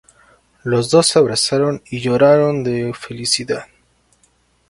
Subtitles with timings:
[0.63, 3.67] Los dos se abrazan y lloran de felicidad.